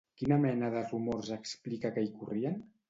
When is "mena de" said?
0.45-0.81